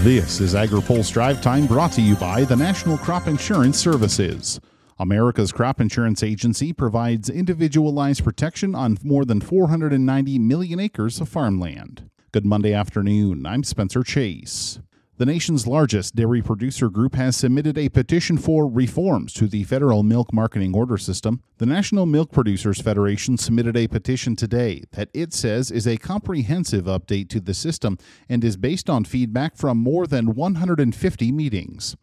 [0.00, 4.58] This is AgriPulse Drive Time brought to you by the National Crop Insurance Services.
[4.98, 12.10] America's crop insurance agency provides individualized protection on more than 490 million acres of farmland.
[12.32, 13.46] Good Monday afternoon.
[13.46, 14.80] I'm Spencer Chase.
[15.22, 20.02] The nation's largest dairy producer group has submitted a petition for reforms to the federal
[20.02, 21.44] milk marketing order system.
[21.58, 26.86] The National Milk Producers Federation submitted a petition today that it says is a comprehensive
[26.86, 27.98] update to the system
[28.28, 31.94] and is based on feedback from more than 150 meetings.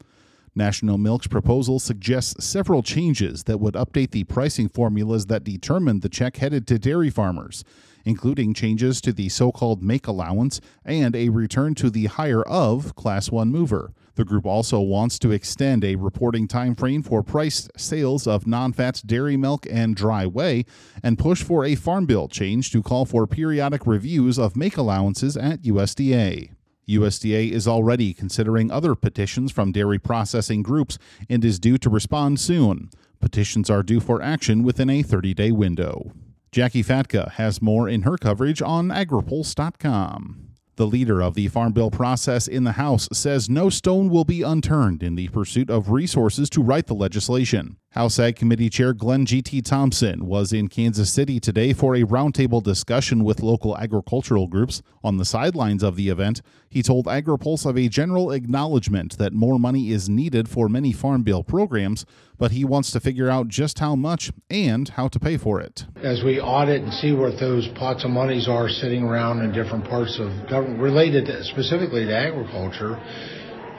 [0.60, 6.10] National Milk's proposal suggests several changes that would update the pricing formulas that determine the
[6.10, 7.64] check headed to dairy farmers,
[8.06, 12.94] including changes to the so called make allowance and a return to the higher of
[12.96, 13.94] Class 1 mover.
[14.16, 19.02] The group also wants to extend a reporting time frame for priced sales of non-fat
[19.06, 20.66] dry milk and dry whey
[21.02, 25.38] and push for a farm bill change to call for periodic reviews of make allowances
[25.38, 26.52] at USDA.
[26.90, 30.98] USDA is already considering other petitions from dairy processing groups
[31.30, 32.90] and is due to respond soon.
[33.20, 36.12] Petitions are due for action within a 30 day window.
[36.52, 40.50] Jacqui Fatka has more in her coverage on agripulse.com.
[40.78, 44.44] The leader of the Farm Bill process in the House says no stone will be
[44.44, 47.76] unturned in the pursuit of resources to write the legislation.
[47.94, 49.64] House Ag Committee Chair Glenn G.T.
[49.64, 54.84] Thompson was in Kansas City today for a roundtable discussion with local agricultural groups.
[55.04, 59.58] On the sidelines of the event, he told AgriPulse of a general acknowledgement that more
[59.58, 62.06] money is needed for many Farm Bill programs,
[62.38, 65.88] but he wants to figure out just how much and how to pay for it.
[66.04, 69.86] As we audit and see what those pots of monies are sitting around in different
[69.86, 73.02] parts of government related to, specifically to agriculture,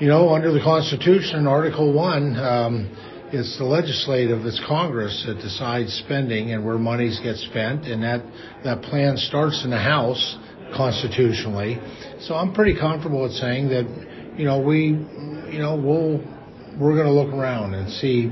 [0.00, 2.91] you know, under the Constitution, Article 1, um,
[3.33, 8.25] it's the legislative, it's Congress that decides spending and where monies get spent, and that,
[8.64, 10.37] that plan starts in the House
[10.77, 11.78] constitutionally.
[12.20, 14.87] So I'm pretty comfortable with saying that, you know, we,
[15.53, 16.19] you know, we'll,
[16.78, 18.31] we're going to look around and see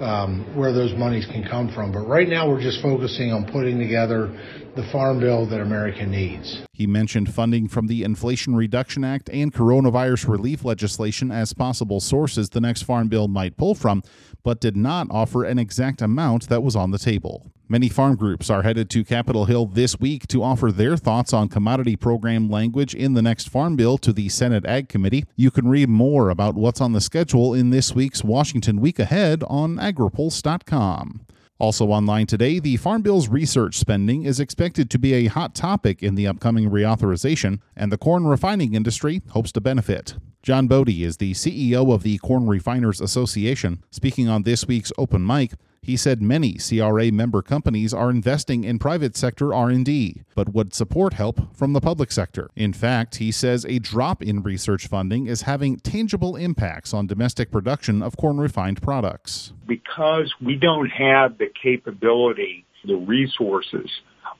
[0.00, 1.92] um, where those monies can come from.
[1.92, 4.28] But right now, we're just focusing on putting together
[4.76, 6.65] the farm bill that America needs.
[6.76, 12.50] He mentioned funding from the Inflation Reduction Act and coronavirus relief legislation as possible sources
[12.50, 14.02] the next farm bill might pull from,
[14.42, 17.50] but did not offer an exact amount that was on the table.
[17.66, 21.48] Many farm groups are headed to Capitol Hill this week to offer their thoughts on
[21.48, 25.24] commodity program language in the next farm bill to the Senate Ag Committee.
[25.34, 29.42] You can read more about what's on the schedule in this week's Washington Week Ahead
[29.44, 31.22] on agripulse.com.
[31.58, 36.02] Also online today, the Farm Bill's research spending is expected to be a hot topic
[36.02, 40.16] in the upcoming reauthorization, and the corn refining industry hopes to benefit.
[40.46, 43.82] John Bode is the CEO of the Corn Refiners Association.
[43.90, 48.78] Speaking on this week's open mic, he said many CRA member companies are investing in
[48.78, 52.48] private sector R&D, but would support help from the public sector.
[52.54, 57.50] In fact, he says a drop in research funding is having tangible impacts on domestic
[57.50, 59.52] production of corn refined products.
[59.66, 63.90] Because we don't have the capability, the resources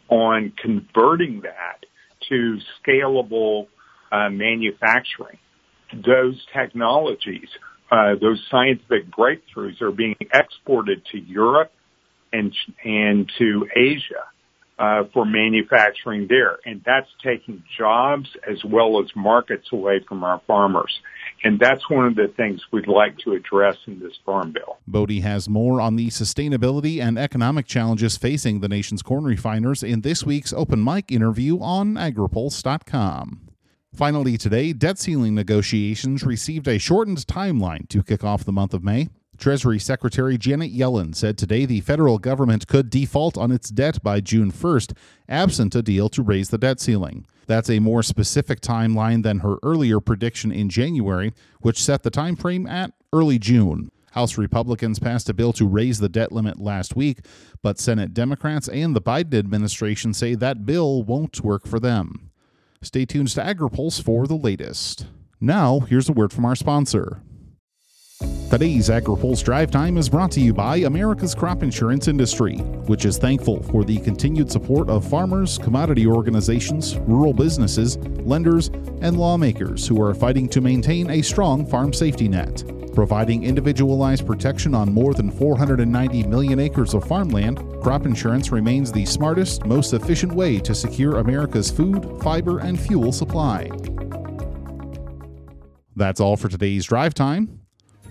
[0.08, 1.84] on converting that
[2.28, 3.66] to scalable
[4.12, 5.38] uh, manufacturing,
[5.92, 7.48] those technologies
[7.90, 11.72] uh, those scientific breakthroughs are being exported to Europe
[12.32, 12.52] and
[12.84, 14.24] and to Asia
[14.78, 20.42] uh, for manufacturing there, and that's taking jobs as well as markets away from our
[20.46, 20.98] farmers.
[21.44, 24.78] And that's one of the things we'd like to address in this farm bill.
[24.86, 30.00] Bode has more on the sustainability and economic challenges facing the nation's corn refiners in
[30.00, 33.55] this week's open mic interview on agripulse.com.
[33.96, 38.84] Finally, today, debt ceiling negotiations received a shortened timeline to kick off the month of
[38.84, 39.08] May.
[39.38, 44.20] Treasury Secretary Janet Yellen said today the federal government could default on its debt by
[44.20, 44.94] June 1st,
[45.30, 47.24] absent a deal to raise the debt ceiling.
[47.46, 51.32] That's a more specific timeline than her earlier prediction in January,
[51.62, 53.90] which set the time frame at early June.
[54.10, 57.20] House Republicans passed a bill to raise the debt limit last week,
[57.62, 62.25] but Senate Democrats and the Biden administration say that bill won't work for them.
[62.86, 65.06] Stay tuned to AgriPulse for the latest.
[65.40, 67.20] Now, here's a word from our sponsor.
[68.48, 73.18] Today's AgriPulse Drive Time is brought to you by America's crop insurance industry, which is
[73.18, 78.68] thankful for the continued support of farmers, commodity organizations, rural businesses, lenders,
[79.00, 82.62] and lawmakers who are fighting to maintain a strong farm safety net.
[82.94, 89.04] Providing individualized protection on more than 490 million acres of farmland, crop insurance remains the
[89.04, 93.68] smartest, most efficient way to secure America's food, fiber, and fuel supply.
[95.96, 97.65] That's all for today's drive time.